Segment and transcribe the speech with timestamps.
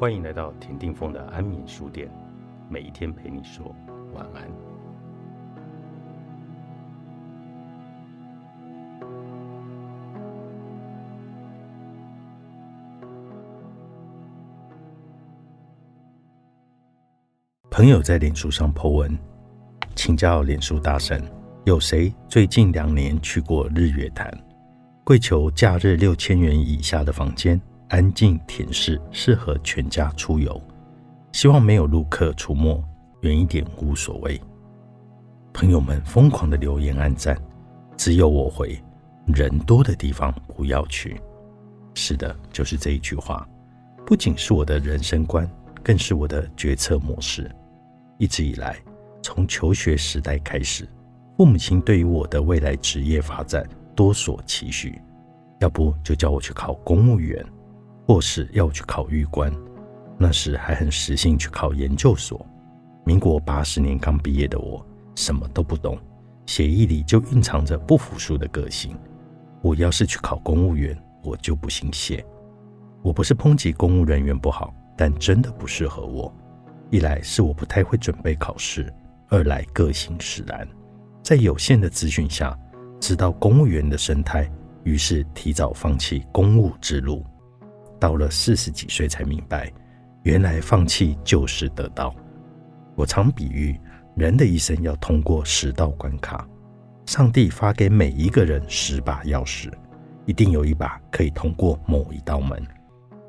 [0.00, 2.08] 欢迎来到田定峰的安眠书店，
[2.70, 3.74] 每一天陪你说
[4.14, 4.48] 晚安。
[17.68, 19.18] 朋友在脸书上 po 文，
[19.96, 21.20] 请教脸书大神，
[21.64, 24.32] 有谁最近两年去过日月潭？
[25.02, 27.60] 跪求假日六千元以下的房间。
[27.88, 30.60] 安静恬适，适合全家出游。
[31.32, 32.82] 希望没有路客出没，
[33.22, 34.40] 远一点无所谓。
[35.52, 37.36] 朋友们疯狂的留言暗赞，
[37.96, 38.78] 只有我回：
[39.26, 41.20] 人多的地方不要去。
[41.94, 43.46] 是的，就是这一句话，
[44.06, 45.50] 不仅是我的人生观，
[45.82, 47.50] 更是我的决策模式。
[48.18, 48.76] 一直以来，
[49.22, 50.86] 从求学时代开始，
[51.36, 53.66] 父母亲对于我的未来职业发展
[53.96, 55.00] 多所期许，
[55.60, 57.44] 要不就叫我去考公务员。
[58.08, 59.52] 或是要去考玉官，
[60.16, 62.44] 那时还很实心去考研究所。
[63.04, 64.82] 民国八十年刚毕业的我，
[65.14, 65.98] 什么都不懂，
[66.46, 68.96] 协议里就蕴藏着不服输的个性。
[69.60, 72.24] 我要是去考公务员，我就不姓谢。
[73.02, 76.34] 我不是抨击公务人员不好，但真的不适合我。
[76.90, 78.90] 一来是我不太会准备考试，
[79.28, 80.66] 二来个性使然。
[81.22, 82.58] 在有限的资讯下，
[83.00, 84.50] 知道公务员的生态，
[84.82, 87.22] 于是提早放弃公务之路。
[87.98, 89.72] 到了四十几岁才明白，
[90.22, 92.14] 原来放弃就是得到。
[92.94, 93.78] 我常比喻，
[94.16, 96.46] 人的一生要通过十道关卡，
[97.06, 99.72] 上帝发给每一个人十把钥匙，
[100.26, 102.62] 一定有一把可以通过某一道门。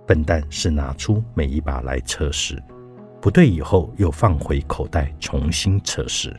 [0.08, 2.62] 笨蛋是拿出每一把来测试，
[3.22, 6.36] 不对以后又放回口袋重新测试。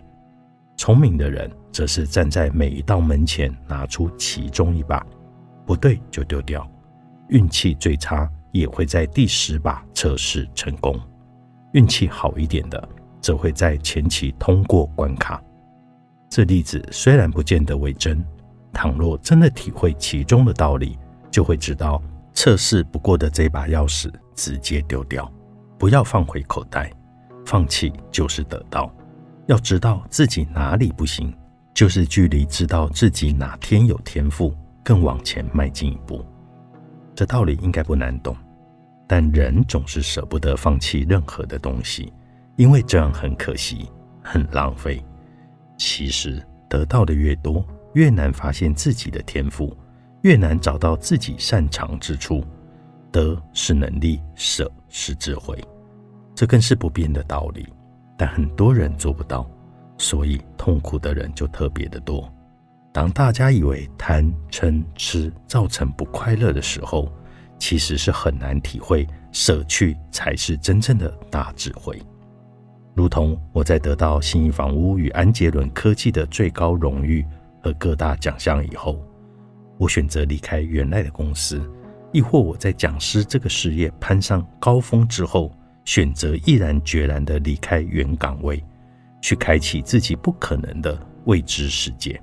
[0.77, 5.07] 聪明的人则是站在每一道门前，拿出其中一把，
[5.65, 6.69] 不对就丢掉。
[7.31, 10.99] 运气最差也会在第十把测试成功，
[11.73, 12.89] 运气好一点的
[13.21, 15.43] 则会在前期通过关卡。
[16.29, 18.25] 这例子虽然不见得为真，
[18.73, 20.99] 倘若真的体会其中的道理，
[21.31, 22.03] 就会知道
[22.33, 25.31] 测试不过的这把钥匙直接丢掉，
[25.79, 26.93] 不要放回口袋。
[27.47, 28.93] 放弃就是得到，
[29.47, 31.35] 要知道自己哪里不行，
[31.75, 34.55] 就是距离知道自己哪天有天赋
[34.85, 36.25] 更往前迈进一步。
[37.15, 38.37] 这道理应该不难懂，
[39.07, 42.13] 但人总是舍不得放弃任何的东西，
[42.57, 43.91] 因为这样很可惜，
[44.23, 45.03] 很浪费。
[45.77, 49.77] 其实得到的越多，越难发现自己的天赋，
[50.23, 52.45] 越难找到自己擅长之处。
[53.13, 55.59] 得是能力，舍是智慧，
[56.33, 57.67] 这更是不变的道理。
[58.17, 59.51] 但很多人做不到，
[59.99, 62.33] 所以痛苦的人就特别的多。
[62.93, 67.11] 当大家以为贪嗔痴造成不快乐的时候，
[67.59, 72.01] 其实是很难体会舍去才是真正的大智慧。
[72.95, 77.25] 如同我在得到新义房屋与安杰伦科技的最高荣誉
[77.63, 79.01] 和各大奖项以后，
[79.79, 81.61] 我选择离开原来的公司；
[82.13, 85.53] 亦或我在讲师这个事业攀上高峰之后，
[85.85, 88.63] 选择毅然决然地离开原岗位，
[89.23, 92.21] 去开启自己不可能的未知世界。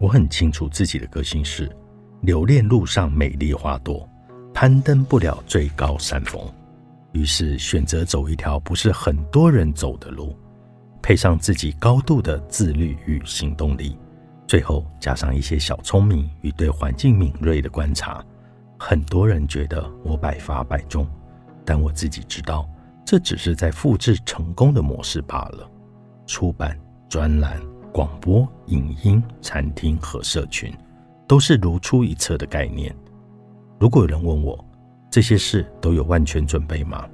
[0.00, 1.70] 我很清楚自己的个性是：
[2.20, 4.08] 留恋路上美丽花朵，
[4.52, 6.40] 攀登不了最高山峰。
[7.12, 10.36] 于是选择走一条不是很多人走的路，
[11.00, 13.96] 配上自己高度的自律与行动力，
[14.46, 18.22] 最后加上一些小聪明与对环境敏锐的观察。
[18.76, 21.06] 很多人觉得我百发百中，
[21.64, 22.68] 但我自己知道，
[23.06, 25.70] 这只是在复制成功的模式罢了。
[26.26, 26.76] 出版
[27.08, 27.73] 专栏。
[27.94, 30.74] 广播、影音、餐厅和社群，
[31.28, 32.92] 都是如出一辙的概念。
[33.78, 34.58] 如果有人问我，
[35.08, 37.08] 这些事都有万全准备吗？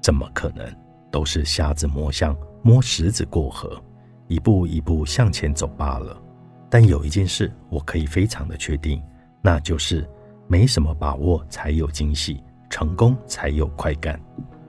[0.00, 0.64] 怎么可能？
[1.10, 3.82] 都是瞎子摸象，摸石子过河，
[4.28, 6.16] 一步一步向前走罢了。
[6.70, 9.02] 但有一件事我可以非常的确定，
[9.42, 10.08] 那就是
[10.46, 12.40] 没什么把握才有惊喜，
[12.70, 14.20] 成功才有快感。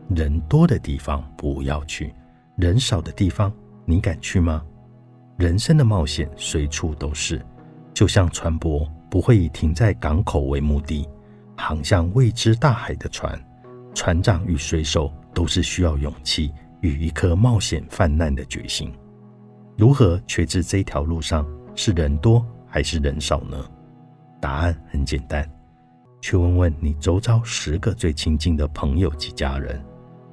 [0.07, 2.15] 人多的地方不要去，
[2.55, 3.53] 人少的地方
[3.85, 4.65] 你敢去吗？
[5.39, 7.41] 人生的冒险随处都是，
[7.93, 11.07] 就像船舶不会以停在港口为目的，
[11.55, 13.41] 航向未知大海的船，
[13.95, 16.51] 船长与水手都是需要勇气
[16.81, 18.91] 与一颗冒险泛滥的决心。
[19.77, 23.57] 如何确知这条路上是人多还是人少呢？
[24.41, 25.49] 答案很简单，
[26.19, 29.81] 去问问你周遭十个最亲近的朋友及家人，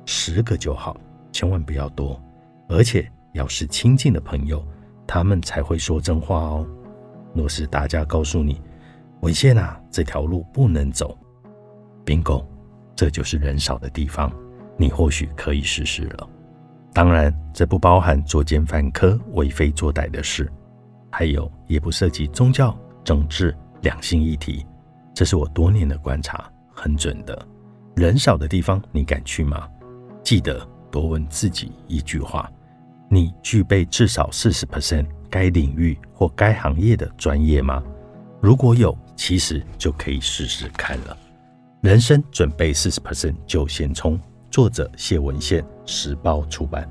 [0.05, 0.97] 十个就好，
[1.31, 2.20] 千万不要多，
[2.69, 4.67] 而且要是亲近的朋友。
[5.06, 6.67] 他们才会说真话哦。
[7.35, 8.61] 若是大家告诉你，
[9.20, 11.17] 文献啊，这条路不能走
[12.05, 12.44] ，bingo，
[12.94, 14.32] 这就是人少的地方，
[14.76, 16.29] 你或许可以试试了。
[16.93, 20.50] 当然，这不包含作奸犯科、为非作歹的事，
[21.11, 22.75] 还有也不涉及宗教、
[23.05, 24.64] 政治、两性议题。
[25.14, 27.47] 这是我多年的观察，很准的。
[27.94, 29.69] 人少的地方，你敢去吗？
[30.23, 32.50] 记得多问自己一句话：
[33.08, 37.82] 你具备至少四十 percent 该领域或该行业的专业吗？
[38.41, 41.17] 如果有，其实就可以试试看了。
[41.82, 44.19] 人生准备四十 percent 就先冲。
[44.50, 46.88] 作者谢文宪，时报出版。